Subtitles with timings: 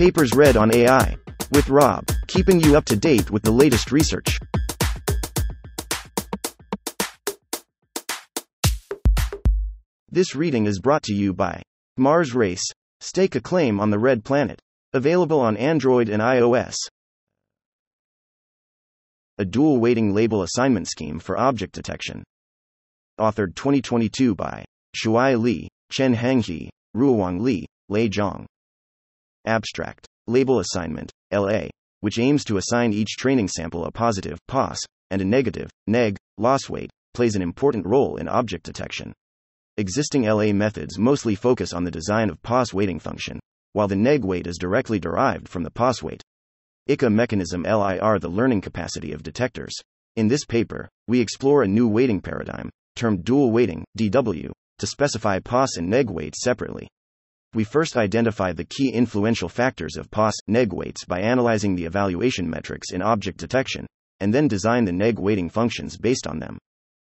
[0.00, 1.14] Papers read on AI.
[1.52, 4.38] With Rob, keeping you up to date with the latest research.
[10.08, 11.60] This reading is brought to you by
[11.98, 12.64] Mars Race.
[13.00, 14.58] Stake a claim on the red planet.
[14.94, 16.76] Available on Android and iOS.
[19.36, 22.24] A dual weighting label assignment scheme for object detection.
[23.18, 24.64] Authored 2022 by
[24.96, 28.46] Shuai Li, Chenhang He, Ruihuang Li, Lei Zhang.
[29.44, 30.06] Abstract.
[30.26, 31.68] Label assignment, LA,
[32.00, 34.78] which aims to assign each training sample a positive, POS,
[35.10, 39.12] and a negative, neg, loss weight, plays an important role in object detection.
[39.76, 43.40] Existing LA methods mostly focus on the design of POS weighting function,
[43.72, 46.22] while the neg weight is directly derived from the POS weight.
[46.88, 49.72] ICA mechanism LIR the learning capacity of detectors.
[50.16, 55.38] In this paper, we explore a new weighting paradigm, termed dual weighting, DW, to specify
[55.38, 56.88] POS and neg weights separately.
[57.52, 62.48] We first identify the key influential factors of POS neg weights by analyzing the evaluation
[62.48, 63.86] metrics in object detection,
[64.20, 66.58] and then design the neg weighting functions based on them.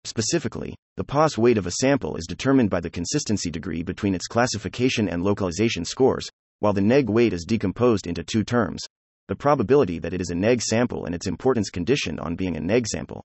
[0.05, 4.27] Specifically, the POS weight of a sample is determined by the consistency degree between its
[4.27, 6.29] classification and localization scores,
[6.59, 8.81] while the neg weight is decomposed into two terms
[9.27, 12.59] the probability that it is a neg sample and its importance conditioned on being a
[12.59, 13.23] neg sample.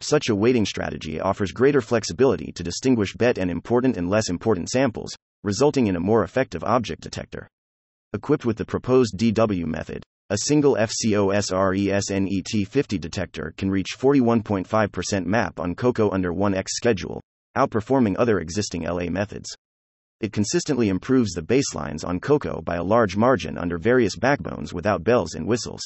[0.00, 4.68] Such a weighting strategy offers greater flexibility to distinguish bet and important and less important
[4.70, 7.48] samples, resulting in a more effective object detector.
[8.12, 15.74] Equipped with the proposed DW method, a single FCOSRESNET50 detector can reach 41.5% map on
[15.74, 17.20] COCO under 1x schedule,
[17.56, 19.48] outperforming other existing LA methods.
[20.20, 25.04] It consistently improves the baselines on COCO by a large margin under various backbones without
[25.04, 25.82] bells and whistles.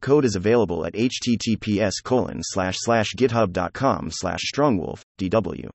[0.00, 5.68] Code is available at https github.com strongwolf, DW.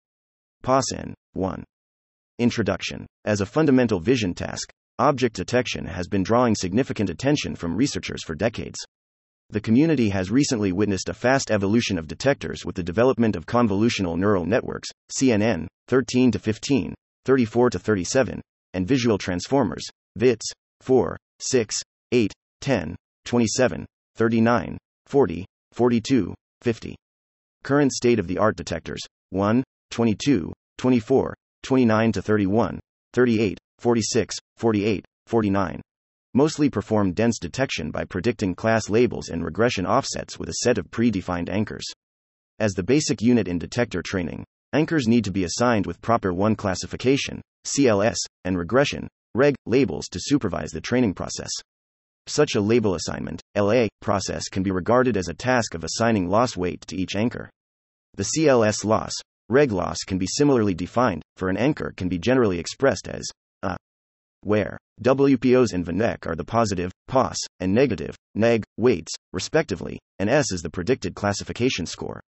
[0.63, 1.63] POSN 1.
[2.37, 3.05] Introduction.
[3.23, 4.69] As a fundamental vision task,
[4.99, 8.77] object detection has been drawing significant attention from researchers for decades.
[9.51, 14.17] The community has recently witnessed a fast evolution of detectors with the development of convolutional
[14.17, 18.41] neural networks, CNN, 13 to 15, 34 to 37,
[18.73, 19.85] and visual transformers,
[20.17, 21.75] VITS, 4, 6,
[22.11, 23.85] 8, 10, 27,
[24.17, 26.95] 39, 40, 42, 50.
[27.63, 31.33] Current state of the art detectors 1, 22, 24,
[31.65, 32.79] 29 to 31,
[33.13, 35.81] 38, 46, 48, 49.
[36.35, 40.91] Mostly perform dense detection by predicting class labels and regression offsets with a set of
[40.91, 41.85] predefined anchors.
[42.59, 46.55] As the basic unit in detector training, anchors need to be assigned with proper one
[46.55, 51.49] classification, CLS, and regression, reg, labels to supervise the training process.
[52.27, 56.55] Such a label assignment, LA, process can be regarded as a task of assigning loss
[56.55, 57.49] weight to each anchor.
[58.17, 59.13] The CLS loss,
[59.47, 63.23] Reg loss can be similarly defined, for an anchor can be generally expressed as
[63.61, 63.77] a
[64.41, 70.51] where WPOs and VNEC are the positive, POS, and negative, neg, weights, respectively, and S
[70.51, 72.21] is the predicted classification score.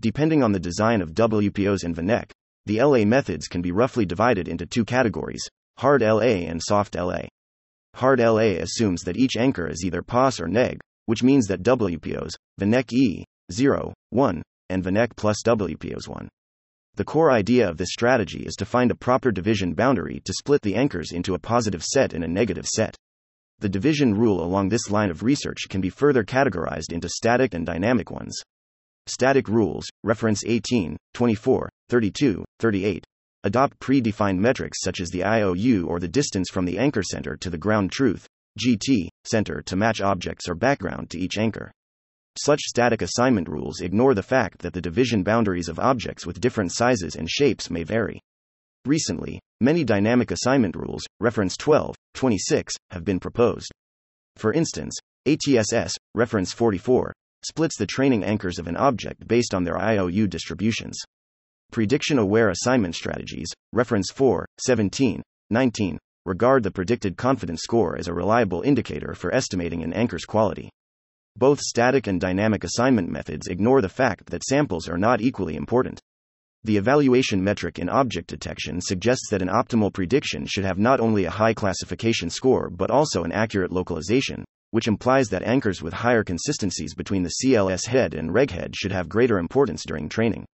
[0.00, 2.30] Depending on the design of WPOs and VNEC,
[2.66, 7.22] the LA methods can be roughly divided into two categories hard LA and soft LA.
[7.94, 12.32] Hard LA assumes that each anchor is either POS or neg, which means that WPOs,
[12.60, 16.28] VNEC E, 0, 1, and VNEC plus WPOs 1.
[16.98, 20.62] The core idea of this strategy is to find a proper division boundary to split
[20.62, 22.96] the anchors into a positive set and a negative set.
[23.60, 27.64] The division rule along this line of research can be further categorized into static and
[27.64, 28.36] dynamic ones.
[29.06, 33.04] Static rules, reference 18, 24, 32, 38,
[33.44, 37.48] adopt predefined metrics such as the IOU or the distance from the anchor center to
[37.48, 38.26] the ground truth,
[38.58, 41.70] GT, center to match objects or background to each anchor.
[42.40, 46.70] Such static assignment rules ignore the fact that the division boundaries of objects with different
[46.72, 48.20] sizes and shapes may vary.
[48.84, 53.72] Recently, many dynamic assignment rules, reference 12, 26, have been proposed.
[54.36, 54.96] For instance,
[55.26, 57.12] ATSS, reference 44,
[57.44, 60.96] splits the training anchors of an object based on their IOU distributions.
[61.72, 68.14] Prediction aware assignment strategies, reference 4, 17, 19, regard the predicted confidence score as a
[68.14, 70.70] reliable indicator for estimating an anchor's quality.
[71.38, 76.00] Both static and dynamic assignment methods ignore the fact that samples are not equally important.
[76.64, 81.26] The evaluation metric in object detection suggests that an optimal prediction should have not only
[81.26, 86.24] a high classification score but also an accurate localization, which implies that anchors with higher
[86.24, 90.44] consistencies between the CLS head and reg head should have greater importance during training.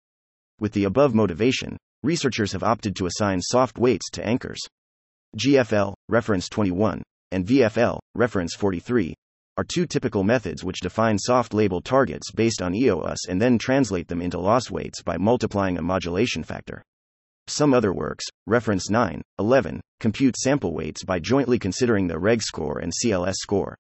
[0.61, 4.61] With the above motivation, researchers have opted to assign soft weights to anchors.
[5.39, 9.15] GFL, reference 21, and VFL, reference 43,
[9.57, 14.09] are two typical methods which define soft label targets based on EOS and then translate
[14.09, 16.83] them into loss weights by multiplying a modulation factor.
[17.47, 22.79] Some other works, reference 9, 11, compute sample weights by jointly considering the reg score
[22.79, 23.77] and CLS score.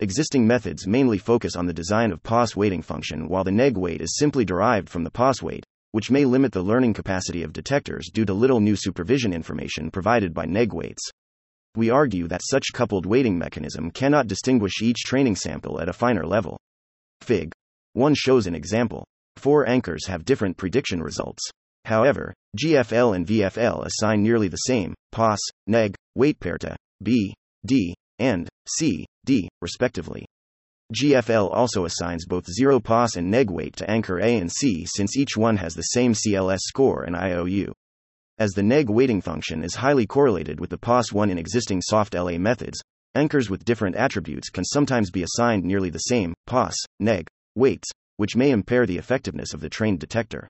[0.00, 4.00] Existing methods mainly focus on the design of POS weighting function while the neg weight
[4.00, 8.10] is simply derived from the POS weight, which may limit the learning capacity of detectors
[8.12, 11.08] due to little new supervision information provided by neg weights.
[11.76, 16.24] We argue that such coupled weighting mechanism cannot distinguish each training sample at a finer
[16.24, 16.58] level.
[17.20, 17.52] Fig.
[17.94, 19.04] 1 shows an example.
[19.36, 21.42] Four anchors have different prediction results.
[21.84, 27.34] However, GFL and VFL assign nearly the same POS, neg, weight pair to B,
[27.66, 30.24] D, and C, D, respectively.
[30.94, 35.16] GFL also assigns both 0 POS and neg weight to anchor A and C since
[35.16, 37.72] each one has the same CLS score and IOU.
[38.36, 42.36] As the neg weighting function is highly correlated with the POS1 in existing soft LA
[42.36, 42.82] methods,
[43.14, 48.34] anchors with different attributes can sometimes be assigned nearly the same POS, neg, weights, which
[48.34, 50.48] may impair the effectiveness of the trained detector.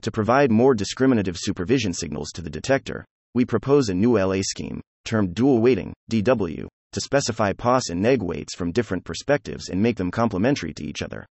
[0.00, 4.80] To provide more discriminative supervision signals to the detector, we propose a new LA scheme,
[5.04, 9.98] termed dual weighting, DW, to specify POS and neg weights from different perspectives and make
[9.98, 11.26] them complementary to each other.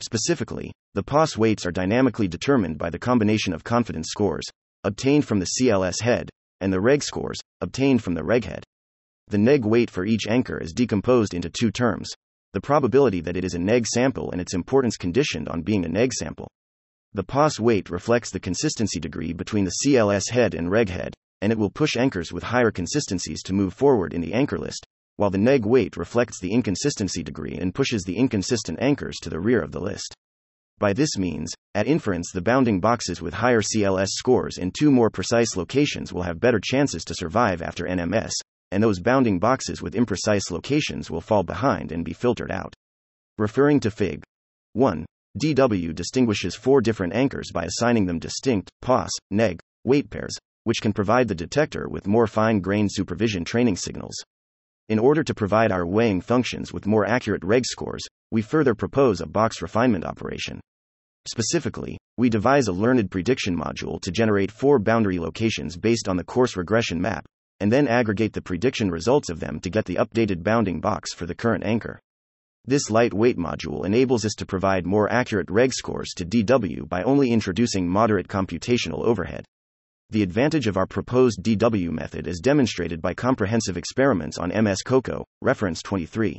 [0.00, 4.50] Specifically, the POS weights are dynamically determined by the combination of confidence scores,
[4.84, 6.30] obtained from the CLS head,
[6.60, 8.64] and the reg scores, obtained from the reg head.
[9.28, 12.10] The neg weight for each anchor is decomposed into two terms
[12.52, 15.88] the probability that it is a neg sample and its importance conditioned on being a
[15.88, 16.50] neg sample.
[17.12, 21.52] The POS weight reflects the consistency degree between the CLS head and reg head, and
[21.52, 24.84] it will push anchors with higher consistencies to move forward in the anchor list,
[25.16, 29.40] while the neg weight reflects the inconsistency degree and pushes the inconsistent anchors to the
[29.40, 30.14] rear of the list.
[30.80, 35.10] By this means, at inference, the bounding boxes with higher CLS scores in two more
[35.10, 38.32] precise locations will have better chances to survive after NMS,
[38.70, 42.72] and those bounding boxes with imprecise locations will fall behind and be filtered out.
[43.36, 44.22] Referring to Fig.
[44.72, 45.04] 1,
[45.38, 50.34] DW distinguishes four different anchors by assigning them distinct, POS, neg, weight pairs,
[50.64, 54.14] which can provide the detector with more fine grained supervision training signals.
[54.88, 59.20] In order to provide our weighing functions with more accurate reg scores, we further propose
[59.20, 60.58] a box refinement operation.
[61.26, 66.24] Specifically, we devise a learned prediction module to generate four boundary locations based on the
[66.24, 67.26] course regression map,
[67.60, 71.26] and then aggregate the prediction results of them to get the updated bounding box for
[71.26, 72.00] the current anchor.
[72.64, 77.30] This lightweight module enables us to provide more accurate reg scores to DW by only
[77.32, 79.44] introducing moderate computational overhead.
[80.10, 85.24] The advantage of our proposed DW method is demonstrated by comprehensive experiments on MS COCO,
[85.40, 86.38] reference 23.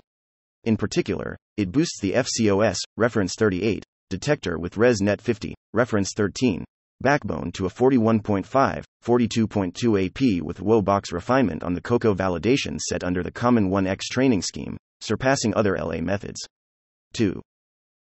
[0.66, 6.66] In particular, it boosts the FCOS, reference 38, detector with ResNet 50, reference 13,
[7.02, 13.04] backbone to a 41.5, 42.2 AP with WO box refinement on the COCO validation set
[13.04, 16.42] under the Common 1X training scheme, surpassing other LA methods.
[17.14, 17.42] 2.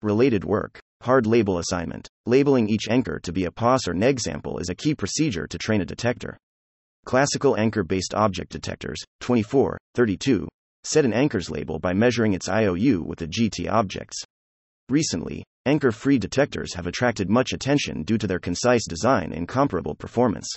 [0.02, 0.80] Related work.
[1.02, 2.08] Hard label assignment.
[2.26, 5.58] Labeling each anchor to be a POS or neg sample is a key procedure to
[5.58, 6.38] train a detector.
[7.06, 10.48] Classical anchor based object detectors, 24, 32,
[10.84, 14.24] set an anchor's label by measuring its IOU with the GT objects.
[14.90, 19.94] Recently, anchor free detectors have attracted much attention due to their concise design and comparable
[19.94, 20.48] performance.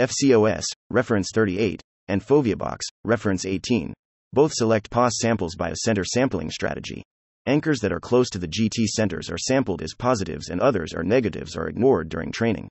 [0.00, 3.92] FCOS, reference 38, and FoveaBox, reference 18,
[4.32, 7.02] both select POS samples by a center sampling strategy.
[7.46, 11.02] Anchors that are close to the GT centers are sampled as positives and others are
[11.02, 12.68] negatives are ignored during training.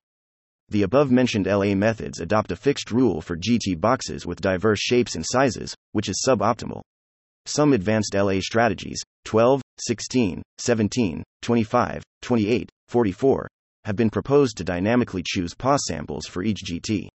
[0.70, 5.16] The above mentioned LA methods adopt a fixed rule for GT boxes with diverse shapes
[5.16, 6.80] and sizes, which is suboptimal.
[7.46, 13.48] Some advanced LA strategies, 12, 16, 17, 25, 28, 44,
[13.84, 17.10] have been proposed to dynamically choose POS samples for each GT.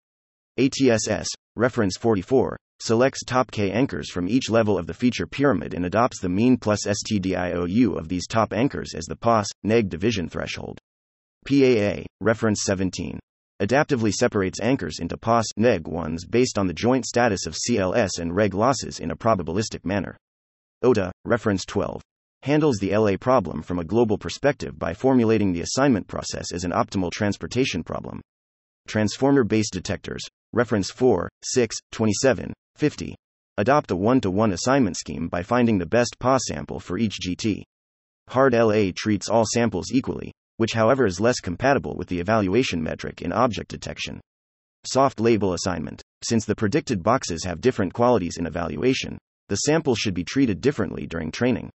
[0.60, 5.86] ATSS, reference 44, selects top K anchors from each level of the feature pyramid and
[5.86, 10.80] adopts the mean plus STDIOU of these top anchors as the POS neg division threshold.
[11.46, 13.20] PAA, reference 17,
[13.62, 18.36] adaptively separates anchors into POS neg ones based on the joint status of CLS and
[18.36, 20.18] reg losses in a probabilistic manner.
[20.82, 22.02] OTA, reference 12,
[22.44, 26.72] handles the LA problem from a global perspective by formulating the assignment process as an
[26.72, 28.22] optimal transportation problem.
[28.88, 33.16] Transformer based detectors, reference 4, 6, 27, 50,
[33.58, 37.18] adopt a one to one assignment scheme by finding the best PA sample for each
[37.20, 37.64] GT.
[38.30, 43.22] Hard LA treats all samples equally, which, however, is less compatible with the evaluation metric
[43.22, 44.22] in object detection.
[44.86, 46.02] Soft label assignment.
[46.24, 49.18] Since the predicted boxes have different qualities in evaluation,
[49.50, 51.70] the sample should be treated differently during training.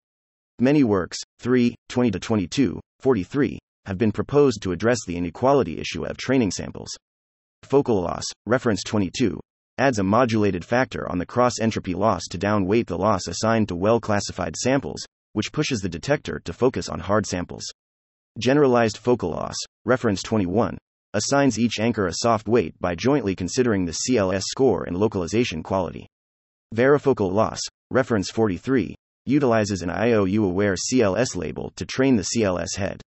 [0.60, 6.04] Many works, 3, 20 to 22, 43, have been proposed to address the inequality issue
[6.04, 6.88] of training samples.
[7.64, 9.40] Focal loss, reference 22,
[9.78, 13.74] adds a modulated factor on the cross entropy loss to downweight the loss assigned to
[13.74, 17.64] well classified samples, which pushes the detector to focus on hard samples.
[18.38, 20.78] Generalized focal loss, reference 21,
[21.12, 26.06] assigns each anchor a soft weight by jointly considering the CLS score and localization quality.
[26.74, 28.94] Varifocal loss, reference 43,
[29.26, 33.00] utilizes an IOU aware CLS label to train the CLS head.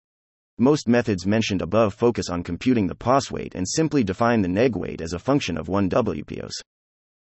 [0.58, 4.76] Most methods mentioned above focus on computing the POS weight and simply define the neg
[4.76, 6.54] weight as a function of 1 WPOS.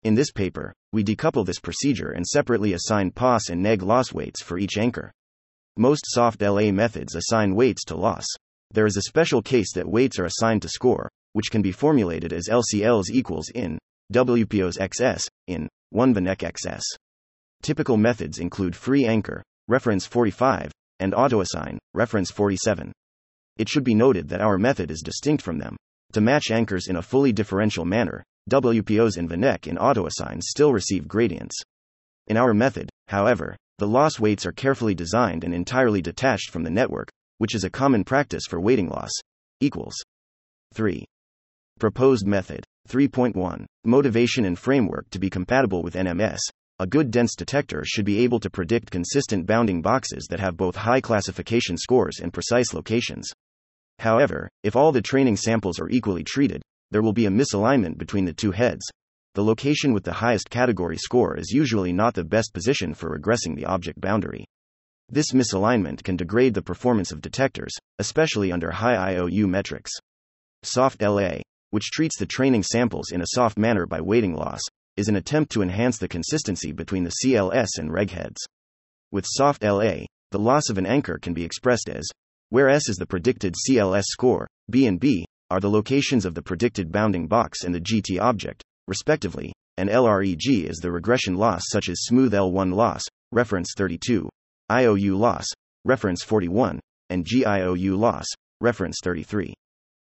[0.05, 4.43] In this paper, we decouple this procedure and separately assign POS and neg loss weights
[4.43, 5.11] for each anchor.
[5.77, 8.27] Most soft LA methods assign weights to loss.
[8.71, 12.33] There is a special case that weights are assigned to score, which can be formulated
[12.33, 13.79] as LCLs equals in
[14.13, 16.83] WPOs XS in 1 VNEC XS.
[17.63, 20.71] Typical methods include free anchor, reference 45,
[21.01, 22.93] and autoassign, reference 47.
[23.57, 25.77] It should be noted that our method is distinct from them.
[26.13, 31.09] To match anchors in a fully differential manner, WPOs and VNEC in autoassign still receive
[31.09, 31.57] gradients.
[32.27, 36.71] In our method, however, the loss weights are carefully designed and entirely detached from the
[36.71, 37.09] network,
[37.39, 39.13] which is a common practice for weighting loss.
[39.61, 39.97] Equals
[40.75, 41.07] 3.
[41.79, 46.39] Proposed method 3.1 Motivation and framework to be compatible with NMS.
[46.81, 50.75] A good dense detector should be able to predict consistent bounding boxes that have both
[50.75, 53.31] high classification scores and precise locations.
[54.01, 58.25] However, if all the training samples are equally treated, there will be a misalignment between
[58.25, 58.85] the two heads.
[59.35, 63.57] The location with the highest category score is usually not the best position for regressing
[63.57, 64.45] the object boundary.
[65.09, 69.93] This misalignment can degrade the performance of detectors, especially under high IOU metrics.
[70.63, 71.39] Soft LA,
[71.75, 74.61] which treats the training samples in a soft manner by weighting loss,
[74.97, 78.41] is an attempt to enhance the consistency between the CLS and reg heads.
[79.11, 82.09] With soft LA, the loss of an anchor can be expressed as
[82.51, 86.43] where S is the predicted CLS score, B and B are the locations of the
[86.43, 91.89] predicted bounding box and the GT object, respectively, and LREG is the regression loss such
[91.89, 93.03] as smooth L1 loss,
[93.33, 94.29] reference 32,
[94.71, 95.47] IOU loss,
[95.85, 96.79] reference 41,
[97.11, 98.27] and GIOU loss,
[98.61, 99.55] reference 33.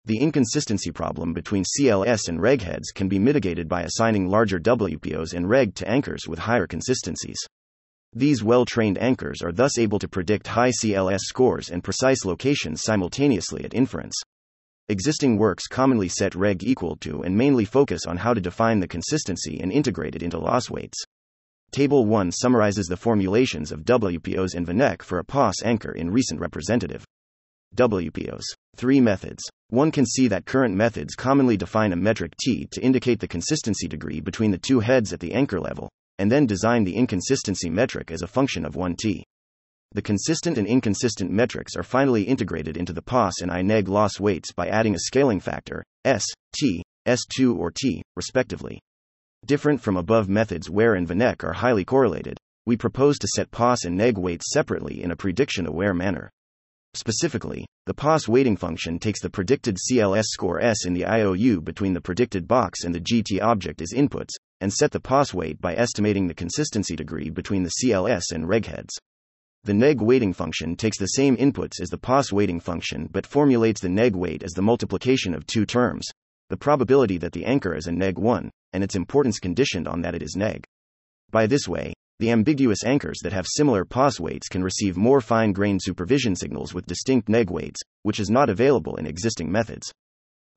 [0.07, 5.35] The inconsistency problem between CLS and reg heads can be mitigated by assigning larger WPOs
[5.35, 7.39] and reg to anchors with higher consistencies.
[8.15, 12.83] These well trained anchors are thus able to predict high CLS scores and precise locations
[12.83, 14.15] simultaneously at inference.
[14.89, 18.89] Existing works commonly set reg equal to and mainly focus on how to define the
[18.89, 20.99] consistency and integrate it into loss weights.
[21.71, 26.41] Table 1 summarizes the formulations of WPOs and VNEC for a POS anchor in recent
[26.41, 27.05] representative.
[27.77, 28.45] WPOs.
[28.77, 29.43] Three methods.
[29.69, 33.87] One can see that current methods commonly define a metric T to indicate the consistency
[33.87, 38.11] degree between the two heads at the anchor level, and then design the inconsistency metric
[38.11, 39.23] as a function of 1t.
[39.93, 44.53] The consistent and inconsistent metrics are finally integrated into the POS and INEG loss weights
[44.53, 46.25] by adding a scaling factor, S,
[46.55, 48.79] T, S2 or T, respectively.
[49.47, 53.85] Different from above methods where and VNEC are highly correlated, we propose to set POS
[53.85, 56.31] and NEG weights separately in a prediction aware manner.
[56.95, 61.93] Specifically, the POS weighting function takes the predicted CLS score S in the IOU between
[61.93, 64.31] the predicted box and the GT object as inputs,
[64.61, 68.67] and set the POS weight by estimating the consistency degree between the CLS and reg
[68.67, 68.99] heads.
[69.65, 73.81] The neg weighting function takes the same inputs as the POS weighting function but formulates
[73.81, 76.09] the neg weight as the multiplication of two terms,
[76.49, 80.15] the probability that the anchor is a neg 1, and its importance conditioned on that
[80.17, 80.65] it is neg.
[81.31, 85.55] By this way, the ambiguous anchors that have similar POS weights can receive more fine
[85.55, 89.91] grained supervision signals with distinct neg weights, which is not available in existing methods.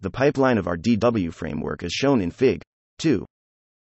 [0.02, 2.62] The pipeline of our DW framework is shown in Fig.
[3.00, 3.26] 2.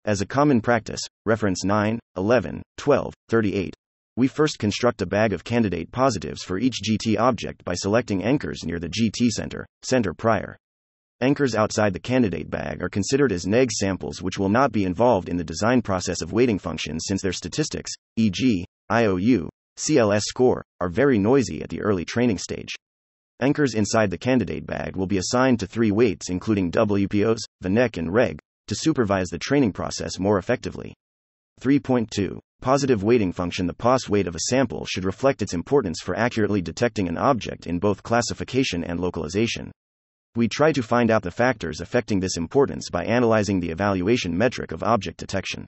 [0.03, 3.73] As a common practice, reference 9, 11, 12, 38,
[4.17, 8.65] we first construct a bag of candidate positives for each GT object by selecting anchors
[8.65, 10.57] near the GT center, center prior.
[11.21, 15.27] Anchors outside the candidate bag are considered as neg samples which will not be involved
[15.27, 20.87] in the design process of weighting functions since their statistics, e.g., IOU, CLS score, are
[20.87, 22.73] very noisy at the early training stage.
[23.41, 28.13] Anchors inside the candidate bag will be assigned to three weights including WPOs, VNEC and
[28.13, 30.93] REG, to supervise the training process more effectively.
[31.59, 32.39] 3.2.
[32.61, 36.61] Positive weighting function The POS weight of a sample should reflect its importance for accurately
[36.61, 39.71] detecting an object in both classification and localization.
[40.35, 44.71] We try to find out the factors affecting this importance by analyzing the evaluation metric
[44.71, 45.65] of object detection.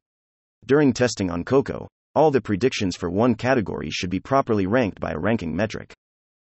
[0.66, 5.12] During testing on COCO, all the predictions for one category should be properly ranked by
[5.12, 5.94] a ranking metric.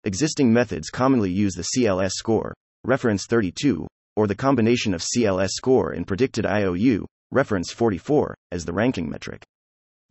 [0.06, 2.54] Existing methods commonly use the CLS score,
[2.86, 3.86] reference 32,
[4.16, 9.44] or the combination of CLS score and predicted IOU, reference 44, as the ranking metric.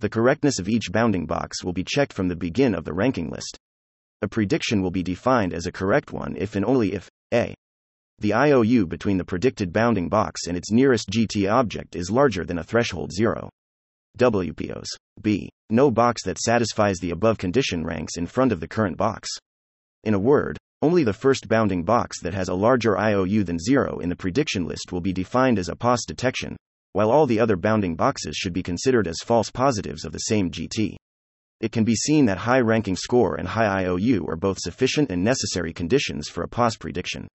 [0.01, 3.31] The correctness of each bounding box will be checked from the begin of the ranking
[3.31, 3.57] list.
[4.21, 7.55] A prediction will be defined as a correct one if and only if a
[8.19, 12.59] the IOU between the predicted bounding box and its nearest GT object is larger than
[12.59, 13.51] a threshold 0.
[14.19, 14.87] WPOs.
[15.21, 15.51] B.
[15.69, 19.29] No box that satisfies the above condition ranks in front of the current box.
[20.05, 23.99] In a word, Only the first bounding box that has a larger IOU than 0
[24.01, 26.55] in the prediction list will be defined as a POS detection,
[26.93, 30.51] while all the other bounding boxes should be considered as false positives of the same
[30.51, 30.97] GT.
[31.61, 35.25] It can be seen that high ranking score and high IOU are both sufficient and
[35.25, 37.27] necessary conditions for a POS prediction.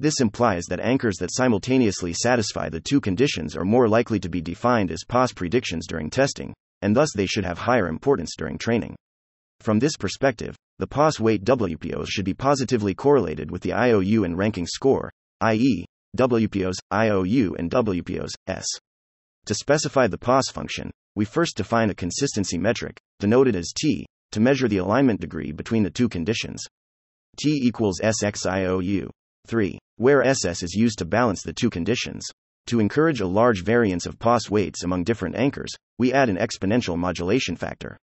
[0.00, 4.40] This implies that anchors that simultaneously satisfy the two conditions are more likely to be
[4.40, 8.96] defined as POS predictions during testing, and thus they should have higher importance during training.
[9.60, 14.38] From this perspective, the POS weight WPOs should be positively correlated with the IOU and
[14.38, 15.10] ranking score,
[15.42, 15.84] i.e.,
[16.16, 18.66] WPOs, IOU, and WPOs, S.
[19.44, 24.40] To specify the POS function, we first define a consistency metric, denoted as T, to
[24.40, 26.64] measure the alignment degree between the two conditions.
[27.38, 29.10] T equals SXIOU.
[29.46, 29.78] 3.
[30.00, 32.26] Where SS is used to balance the two conditions.
[32.68, 36.96] To encourage a large variance of POS weights among different anchors, we add an exponential
[36.96, 37.98] modulation factor.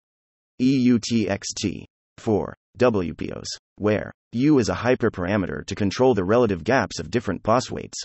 [0.61, 1.85] EUTXT.
[2.19, 2.55] 4.
[2.77, 7.97] WPOs, where U is a hyperparameter to control the relative gaps of different POS weights.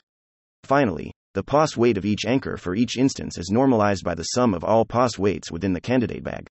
[0.65, 4.55] Finally, the POS weight of each anchor for each instance is normalized by the sum
[4.55, 6.47] of all POS weights within the candidate bag.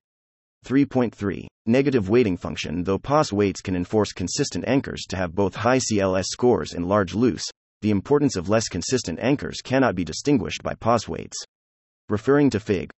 [0.64, 1.46] 3.3.
[1.66, 6.26] Negative weighting function Though POS weights can enforce consistent anchors to have both high CLS
[6.26, 7.44] scores and large loose,
[7.82, 11.36] the importance of less consistent anchors cannot be distinguished by POS weights.
[12.08, 12.90] Referring to Fig.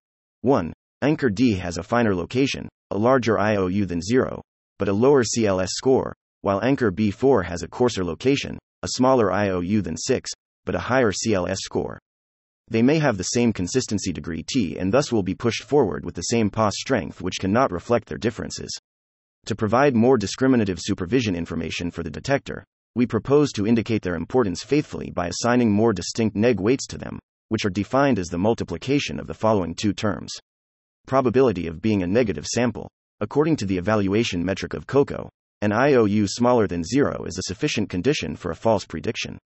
[0.41, 0.73] 1.
[1.03, 4.43] Anchor D has a finer location, a larger IOU than 0,
[4.79, 9.83] but a lower CLS score, while anchor B4 has a coarser location, a smaller IOU
[9.83, 10.31] than 6,
[10.65, 11.99] but a higher CLS score.
[12.73, 16.15] They may have the same consistency degree T and thus will be pushed forward with
[16.15, 18.75] the same POS strength, which cannot reflect their differences.
[19.45, 22.65] To provide more discriminative supervision information for the detector,
[22.95, 27.19] we propose to indicate their importance faithfully by assigning more distinct neg weights to them,
[27.51, 30.33] which are defined as the multiplication of the following two terms.
[31.07, 32.89] Probability of being a negative sample,
[33.23, 37.89] According to the evaluation metric of COCO, an IOU smaller than zero is a sufficient
[37.89, 39.39] condition for a false prediction.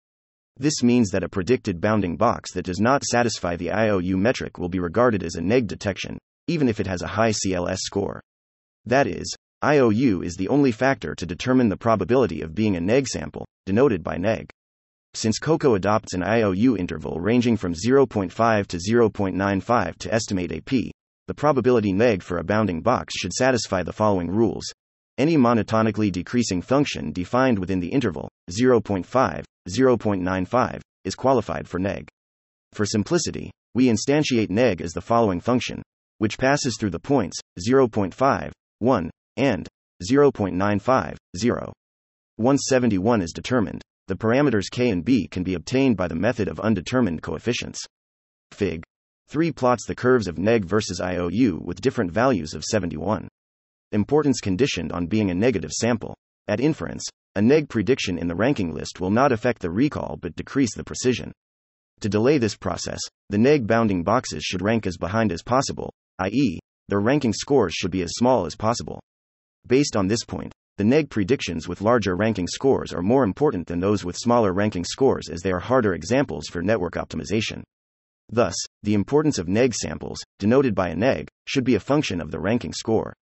[0.59, 4.71] This means that a predicted bounding box that does not satisfy the IOU metric will
[4.71, 8.23] be regarded as a neg detection, even if it has a high CLS score.
[8.87, 13.07] That is, IOU is the only factor to determine the probability of being a neg
[13.07, 14.49] sample, denoted by neg.
[15.13, 20.93] Since COCO adopts an IOU interval ranging from 0.5 to 0.95 to estimate a p,
[21.27, 24.73] the probability neg for a bounding box should satisfy the following rules.
[25.19, 32.07] Any monotonically decreasing function defined within the interval 0.5, 0.95 is qualified for neg.
[32.75, 35.83] For simplicity, we instantiate neg as the following function,
[36.19, 38.51] which passes through the points 0.5,
[38.81, 39.67] 1, and
[40.07, 41.73] 0.95, 0.
[42.37, 46.47] Once 71 is determined, the parameters k and b can be obtained by the method
[46.47, 47.81] of undetermined coefficients.
[48.53, 48.83] Fig.
[49.29, 53.29] 3 plots the curves of neg versus IOU with different values of 71.
[53.93, 56.17] Importance conditioned on being a negative sample.
[56.49, 57.05] At inference,
[57.37, 60.83] a neg prediction in the ranking list will not affect the recall but decrease the
[60.83, 61.31] precision.
[62.01, 66.59] To delay this process, the neg bounding boxes should rank as behind as possible, i.e.,
[66.89, 69.01] their ranking scores should be as small as possible.
[69.67, 73.81] Based on this point, the neg predictions with larger ranking scores are more important than
[73.81, 77.63] those with smaller ranking scores as they are harder examples for network optimization.
[78.29, 82.31] Thus, the importance of neg samples, denoted by a neg, should be a function of
[82.31, 83.15] the ranking score.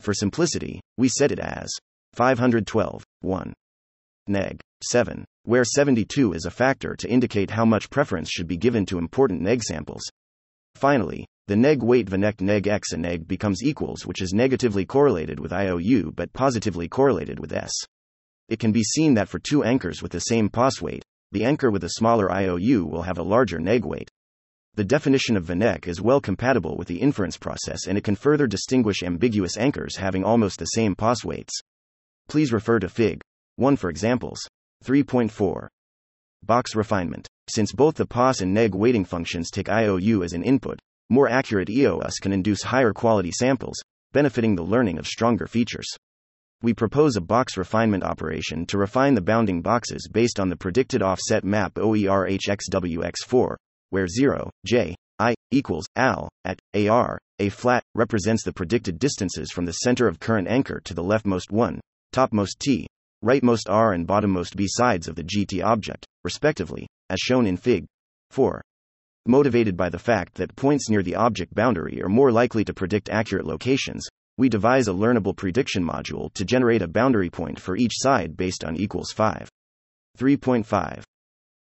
[0.00, 1.68] For simplicity, we set it as
[2.14, 3.54] 512, 1.
[4.28, 8.86] Neg 7, where 72 is a factor to indicate how much preference should be given
[8.86, 10.02] to important neg samples.
[10.74, 15.40] Finally, the neg weight vanect neg x and neg becomes equals, which is negatively correlated
[15.40, 17.72] with IOU but positively correlated with S.
[18.48, 21.70] It can be seen that for two anchors with the same POS weight, the anchor
[21.70, 24.10] with a smaller IOU will have a larger neg weight.
[24.78, 28.46] The definition of VANEC is well compatible with the inference process and it can further
[28.46, 31.52] distinguish ambiguous anchors having almost the same POS weights.
[32.28, 33.20] Please refer to Fig.
[33.56, 34.38] 1 for examples.
[34.84, 35.66] 3.4.
[36.44, 37.26] Box refinement.
[37.48, 40.78] Since both the POS and neg weighting functions take IOU as an input,
[41.10, 45.88] more accurate EOS can induce higher quality samples, benefiting the learning of stronger features.
[46.62, 51.02] We propose a box refinement operation to refine the bounding boxes based on the predicted
[51.02, 53.56] offset map OERHXWX4,
[53.90, 59.64] where 0, j, i, equals al, at ar, a flat, represents the predicted distances from
[59.64, 61.80] the center of current anchor to the leftmost 1,
[62.12, 62.86] topmost t,
[63.24, 67.84] rightmost r, and bottommost b sides of the GT object, respectively, as shown in Fig.
[68.30, 68.62] 4.
[69.26, 73.08] Motivated by the fact that points near the object boundary are more likely to predict
[73.08, 77.92] accurate locations, we devise a learnable prediction module to generate a boundary point for each
[77.94, 79.48] side based on equals 5.
[80.16, 81.02] 3.5.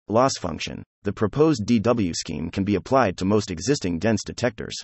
[0.09, 0.81] Loss function.
[1.03, 4.75] The proposed DW scheme can be applied to most existing dense detectors.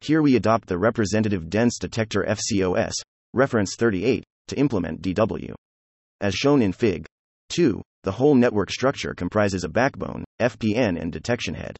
[0.00, 2.92] Here we adopt the representative dense detector FCOS,
[3.34, 5.52] reference 38, to implement DW.
[6.20, 7.06] As shown in Fig.
[7.48, 11.76] 2, the whole network structure comprises a backbone, FPN, and detection head.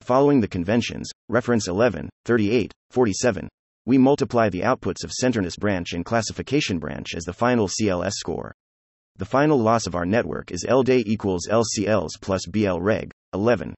[0.00, 3.48] Following the conventions, reference 11, 38, 47,
[3.84, 8.52] we multiply the outputs of centerness branch and classification branch as the final CLS score.
[9.16, 13.74] The final loss of our network is LDAY equals LCLs plus BL reg 11,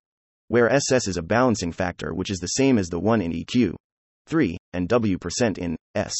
[0.49, 3.75] where SS is a balancing factor which is the same as the 1 in EQ
[4.27, 6.14] 3 and W percent in S.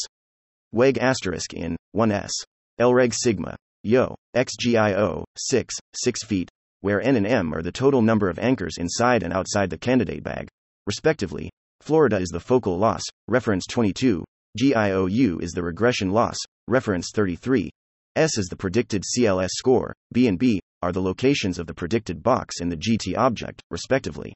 [0.73, 2.31] WEG asterisk in 1S.
[2.79, 6.49] LREG sigma Yo, XGIO, 6, 6 feet,
[6.81, 10.23] where N and M are the total number of anchors inside and outside the candidate
[10.23, 10.47] bag,
[10.87, 11.51] respectively.
[11.81, 14.25] Florida is the focal loss, reference 22,
[14.57, 17.69] GIOU is the regression loss, reference 33.
[18.15, 22.23] S is the predicted CLS score, B and B are the locations of the predicted
[22.23, 24.33] box in the GT object, respectively.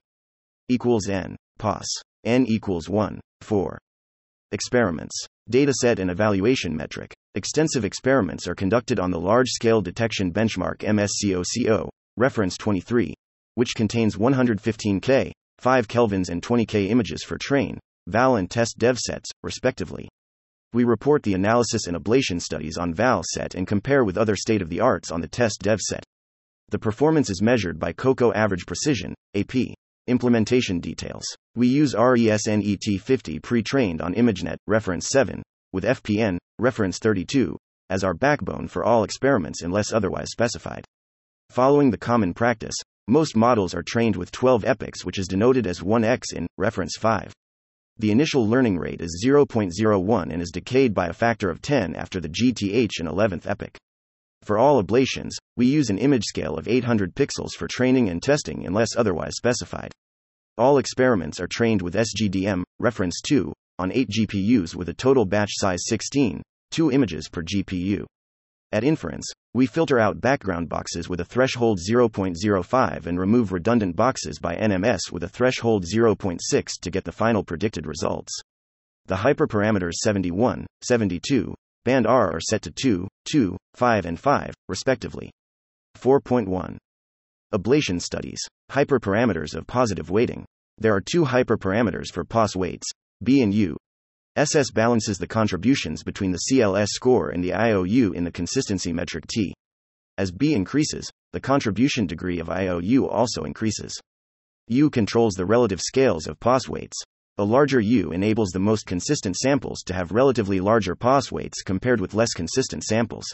[0.68, 1.88] Equals N, POS.
[2.26, 3.80] N equals 1, 4.
[4.52, 5.15] Experiments.
[5.50, 7.13] Dataset and evaluation metric.
[7.36, 11.88] Extensive experiments are conducted on the large scale detection benchmark MSCOCO,
[12.18, 13.13] reference 23,
[13.56, 19.30] which contains 115K, 5 kelvins, and 20K images for train, val, and test dev sets,
[19.42, 20.10] respectively.
[20.72, 24.62] We report the analysis and ablation studies on val set and compare with other state
[24.62, 26.04] of the arts on the test dev set.
[26.70, 29.74] The performance is measured by COCO average precision, AP.
[30.06, 31.26] Implementation details.
[31.56, 35.42] We use RESNET 50 pre trained on ImageNet, reference 7,
[35.74, 37.58] with FPN, reference 32,
[37.90, 40.86] as our backbone for all experiments unless otherwise specified.
[41.50, 42.76] Following the common practice,
[43.08, 47.34] most models are trained with 12 epochs, which is denoted as 1x in reference 5.
[48.00, 52.22] The initial learning rate is 0.01 and is decayed by a factor of 10 after
[52.22, 53.78] the GTH and 11th epoch.
[54.44, 58.66] For all ablations, we use an image scale of 800 pixels for training and testing
[58.66, 59.92] unless otherwise specified.
[60.58, 65.52] All experiments are trained with SGDM, reference 2, on 8 GPUs with a total batch
[65.56, 68.06] size 16, 2 images per GPU.
[68.72, 74.38] At inference, we filter out background boxes with a threshold 0.05 and remove redundant boxes
[74.38, 78.32] by NMS with a threshold 0.6 to get the final predicted results.
[79.08, 85.32] The hyperparameters 71, 72, band R are set to 2, 2, 5, and 5, respectively.
[85.98, 86.78] 4.1.
[87.52, 88.40] Ablation studies.
[88.72, 90.46] Hyperparameters of positive weighting.
[90.78, 92.88] There are two hyperparameters for POS weights,
[93.24, 93.76] B and U.
[94.39, 99.28] SS balances the contributions between the CLS score and the IOU in the consistency metric
[99.28, 99.54] T.
[100.17, 103.99] As B increases, the contribution degree of IOU also increases.
[104.69, 106.97] U controls the relative scales of POS weights.
[107.38, 111.99] A larger U enables the most consistent samples to have relatively larger POS weights compared
[111.99, 113.25] with less consistent samples.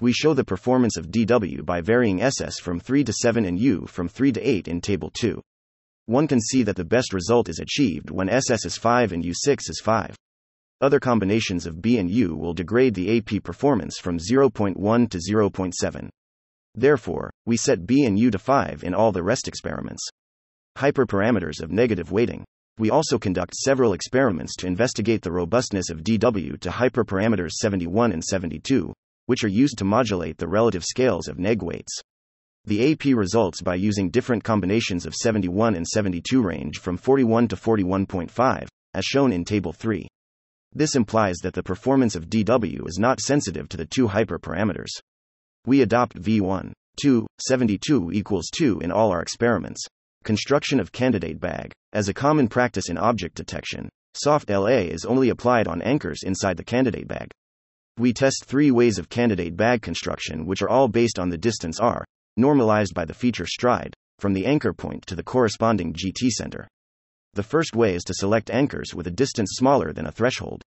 [0.00, 3.84] We show the performance of DW by varying SS from 3 to 7 and U
[3.86, 5.38] from 3 to 8 in Table 2.
[6.06, 9.68] One can see that the best result is achieved when SS is 5 and U6
[9.68, 10.16] is 5.
[10.82, 16.08] Other combinations of B and U will degrade the AP performance from 0.1 to 0.7.
[16.74, 20.02] Therefore, we set B and U to 5 in all the rest experiments.
[20.78, 22.44] Hyperparameters of negative weighting.
[22.78, 28.24] We also conduct several experiments to investigate the robustness of DW to hyperparameters 71 and
[28.24, 28.94] 72,
[29.26, 32.00] which are used to modulate the relative scales of neg weights.
[32.64, 37.56] The AP results by using different combinations of 71 and 72 range from 41 to
[37.56, 40.08] 41.5, as shown in Table 3.
[40.72, 44.90] This implies that the performance of DW is not sensitive to the two hyperparameters.
[45.66, 49.84] We adopt V1, 2, 72 equals 2 in all our experiments.
[50.22, 51.72] Construction of candidate bag.
[51.92, 56.56] As a common practice in object detection, soft LA is only applied on anchors inside
[56.56, 57.30] the candidate bag.
[57.98, 61.80] We test three ways of candidate bag construction, which are all based on the distance
[61.80, 62.04] r,
[62.36, 66.68] normalized by the feature stride, from the anchor point to the corresponding GT center.
[67.34, 70.62] The first way is to select anchors with a distance smaller than a threshold.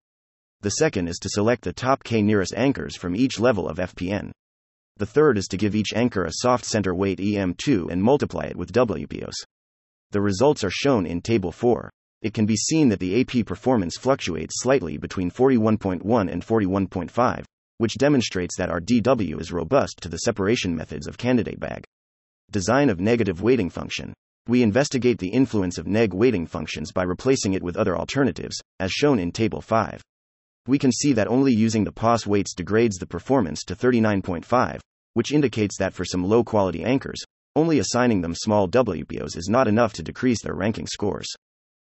[0.62, 4.32] The second is to select the top k nearest anchors from each level of FPN.
[4.95, 8.56] The third is to give each anchor a soft center weight EM2 and multiply it
[8.56, 9.34] with WPOS.
[10.12, 11.89] The results are shown in Table 4.
[12.21, 17.43] It can be seen that the AP performance fluctuates slightly between 41.1 and 41.5,
[17.80, 21.84] which demonstrates that our DW is robust to the separation methods of candidate bag.
[22.52, 24.13] Design of negative weighting function.
[24.47, 28.91] We investigate the influence of neg weighting functions by replacing it with other alternatives, as
[28.91, 30.01] shown in Table 5
[30.65, 34.79] we can see that only using the POS weights degrades the performance to 39.5,
[35.13, 37.21] which indicates that for some low quality anchors,
[37.56, 41.27] only assigning them small WPOs is not enough to decrease their ranking scores.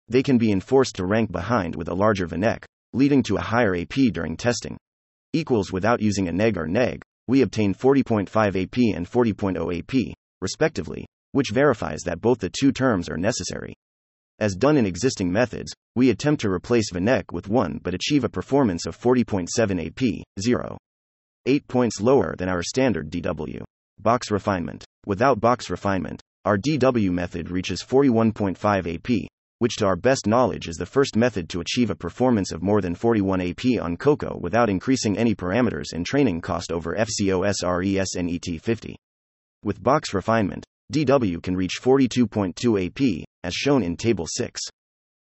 [0.07, 3.75] They can be enforced to rank behind with a larger VNEC, leading to a higher
[3.75, 4.77] AP during testing.
[5.33, 11.05] Equals without using a neg or neg, we obtain 40.5 AP and 40.0 AP, respectively,
[11.31, 13.73] which verifies that both the two terms are necessary.
[14.39, 18.29] As done in existing methods, we attempt to replace VNEC with 1 but achieve a
[18.29, 20.77] performance of 40.7 AP, 0.
[21.45, 23.63] 8 points lower than our standard DW.
[23.99, 24.83] Box refinement.
[25.05, 29.27] Without box refinement, our DW method reaches 41.5 AP,
[29.59, 32.81] which to our best knowledge is the first method to achieve a performance of more
[32.81, 38.59] than 41 AP on COCO without increasing any parameters and training cost over FCOS RESNET
[38.59, 38.95] 50.
[39.63, 44.60] With box refinement, DW can reach 42.2 AP, as shown in Table 6.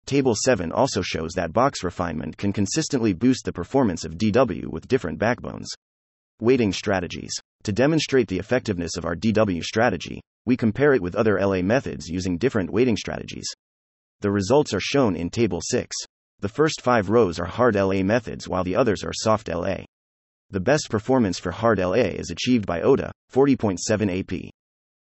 [0.06, 4.88] Table 7 also shows that box refinement can consistently boost the performance of DW with
[4.88, 5.68] different backbones.
[6.40, 7.32] Weighting strategies.
[7.64, 12.08] To demonstrate the effectiveness of our DW strategy, we compare it with other LA methods
[12.08, 13.46] using different weighting strategies.
[14.22, 15.94] The results are shown in Table 6.
[16.40, 19.84] The first five rows are hard LA methods while the others are soft LA.
[20.48, 24.50] The best performance for hard LA is achieved by OTA, 40.7 AP.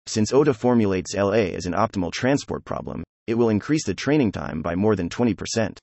[0.05, 4.61] Since OTA formulates LA as an optimal transport problem, it will increase the training time
[4.61, 5.77] by more than 20%.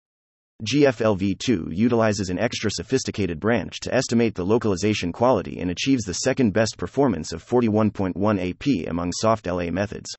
[0.63, 6.53] GFLv2 utilizes an extra sophisticated branch to estimate the localization quality and achieves the second
[6.53, 10.11] best performance of 41.1 AP among soft LA methods.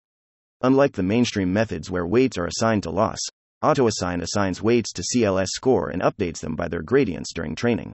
[0.63, 3.19] Unlike the mainstream methods where weights are assigned to loss,
[3.63, 7.91] AutoAssign assigns weights to CLS score and updates them by their gradients during training.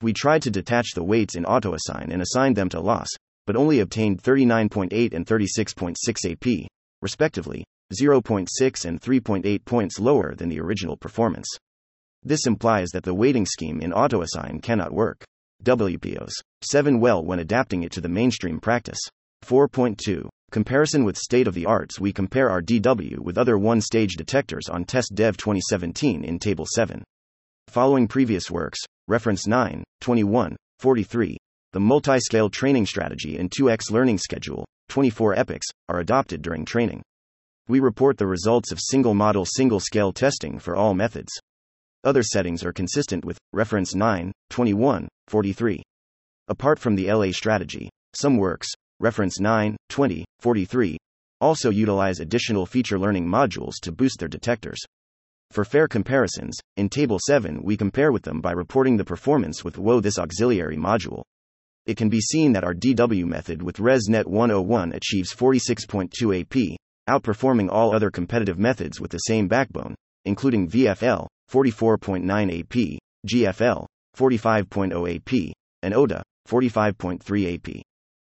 [0.00, 3.08] We tried to detach the weights in AutoAssign and assign them to loss,
[3.46, 5.96] but only obtained 39.8 and 36.6
[6.32, 6.68] AP,
[7.02, 11.46] respectively, 0.6 and 3.8 points lower than the original performance.
[12.22, 15.24] This implies that the weighting scheme in AutoAssign cannot work.
[15.62, 18.98] WPOs 7 well when adapting it to the mainstream practice.
[19.44, 24.14] 4.2 Comparison with state of the arts We compare our DW with other one stage
[24.16, 27.02] detectors on Test Dev 2017 in Table 7.
[27.68, 28.78] Following previous works,
[29.08, 31.36] reference 9, 21, 43,
[31.74, 37.02] the multi scale training strategy and 2x learning schedule, 24 epochs, are adopted during training.
[37.66, 41.32] We report the results of single model single scale testing for all methods.
[42.04, 45.82] Other settings are consistent with reference 9, 21, 43.
[46.46, 48.68] Apart from the LA strategy, some works,
[49.00, 50.96] reference 9, 20, 43,
[51.40, 54.78] also utilize additional feature learning modules to boost their detectors.
[55.50, 59.76] For fair comparisons, in Table 7 we compare with them by reporting the performance with
[59.76, 61.24] WO this auxiliary module.
[61.86, 67.68] It can be seen that our DW method with ResNet 101 achieves 46.2 AP, outperforming
[67.70, 69.94] all other competitive methods with the same backbone,
[70.24, 77.82] including VFL, 44.9 AP, GFL, 45.0 AP, and OTA, 45.3 AP.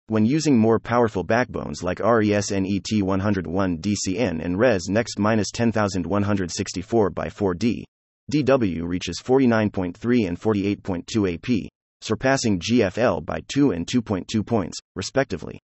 [0.08, 7.84] When using more powerful backbones like RESNET 101 DCN and ResNeXt 10164 by 4D,
[8.32, 11.70] DW reaches 49.3 and 48.2 AP,
[12.06, 15.60] surpassing GFL by 2 and 2.2 points, respectively.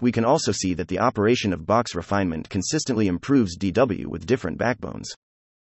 [0.00, 4.58] We can also see that the operation of box refinement consistently improves DW with different
[4.58, 5.10] backbones.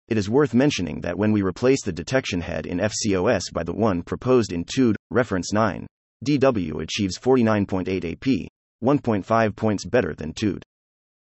[0.08, 3.72] It is worth mentioning that when we replace the detection head in FCOS by the
[3.72, 5.86] one proposed in TOOD, reference 9,
[6.26, 8.48] DW achieves 49.8 AP,
[8.82, 10.62] 1.5 points better than TOOD.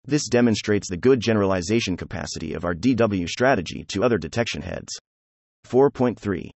[0.05, 4.93] This demonstrates the good generalization capacity of our DW strategy to other detection heads.
[5.65, 6.49] 4.3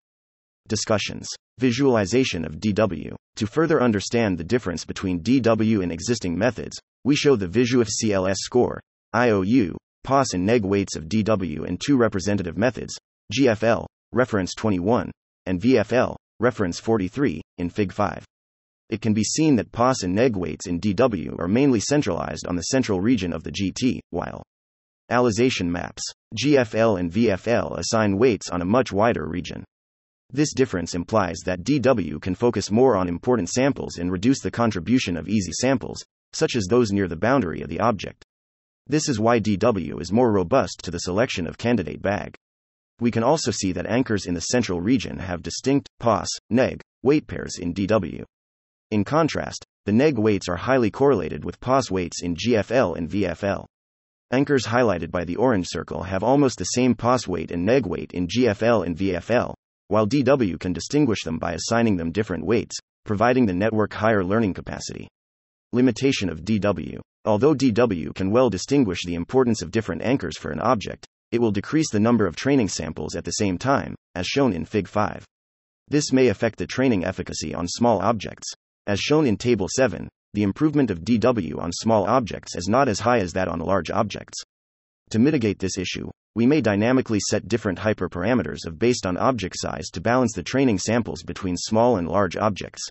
[0.69, 1.29] Discussions.
[1.59, 3.17] Visualization of DW.
[3.37, 8.37] To further understand the difference between DW and existing methods, we show the VisuIF CLS
[8.37, 8.81] score,
[9.15, 12.97] IOU, POS and neg weights of DW and two representative methods,
[13.37, 15.11] GFL, reference 21,
[15.47, 18.25] and VFL, reference 43, in Fig 5.
[18.91, 22.55] It can be seen that POS and neg weights in DW are mainly centralized on
[22.55, 24.45] the central region of the GT, while
[25.11, 26.03] Alization maps,
[26.41, 29.65] GFL and VFL assign weights on a much wider region.
[30.31, 35.17] This difference implies that DW can focus more on important samples and reduce the contribution
[35.17, 38.27] of easy samples, such as those near the boundary of the object.
[38.87, 42.37] This is why DW is more robust to the selection of candidate bag.
[43.01, 47.27] We can also see that anchors in the central region have distinct POS, neg, weight
[47.27, 48.25] pairs in DW.
[48.91, 53.65] In contrast, the neg weights are highly correlated with POS weights in GFL and VFL.
[54.31, 58.13] Anchors highlighted by the orange circle have almost the same POS weight and neg weight
[58.13, 59.55] in GFL and VFL,
[59.89, 64.55] while DW can distinguish them by assigning them different weights, providing the network higher learning
[64.55, 65.09] capacity.
[65.73, 70.61] Limitation of DW Although DW can well distinguish the importance of different anchors for an
[70.61, 74.55] object, it will decrease the number of training samples at the same time, as shown
[74.55, 75.27] in Fig 5.
[75.89, 78.51] This may affect the training efficacy on small objects.
[78.87, 83.01] As shown in Table 7, the improvement of DW on small objects is not as
[83.01, 84.43] high as that on large objects.
[85.11, 89.89] To mitigate this issue, we may dynamically set different hyperparameters of based on object size
[89.93, 92.83] to balance the training samples between small and large objects.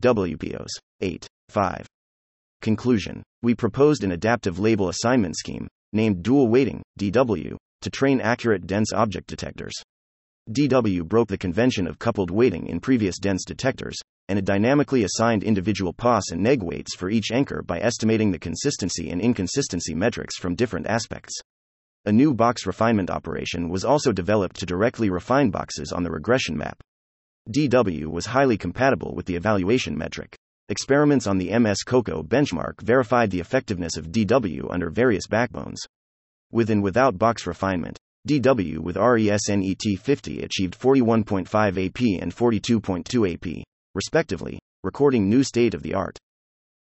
[0.00, 1.26] WPOs 8.
[1.48, 1.86] 5.
[2.60, 8.66] Conclusion We proposed an adaptive label assignment scheme, named dual weighting, DW, to train accurate
[8.66, 9.74] dense object detectors.
[10.50, 13.96] DW broke the convention of coupled weighting in previous dense detectors,
[14.28, 18.38] and it dynamically assigned individual POS and neg weights for each anchor by estimating the
[18.38, 21.34] consistency and inconsistency metrics from different aspects.
[22.04, 26.56] A new box refinement operation was also developed to directly refine boxes on the regression
[26.56, 26.82] map.
[27.54, 30.36] DW was highly compatible with the evaluation metric.
[30.68, 35.80] Experiments on the MS COCO benchmark verified the effectiveness of DW under various backbones.
[36.50, 43.64] With and without box refinement, DW with RESNET 50 achieved 41.5 AP and 42.2 AP,
[43.94, 46.18] respectively, recording new state of the art.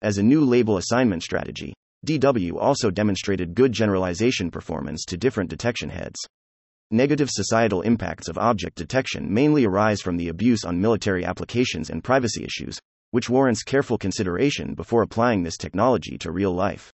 [0.01, 5.89] As a new label assignment strategy, DW also demonstrated good generalization performance to different detection
[5.89, 6.19] heads.
[6.89, 12.03] Negative societal impacts of object detection mainly arise from the abuse on military applications and
[12.03, 12.79] privacy issues,
[13.11, 16.91] which warrants careful consideration before applying this technology to real life.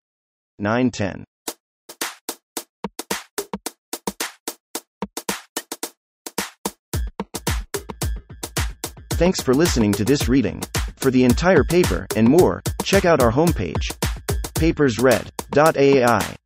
[0.59, 1.23] 910.
[9.11, 10.61] Thanks for listening to this reading.
[10.97, 13.95] For the entire paper and more, check out our homepage,
[14.55, 16.44] papersread.ai.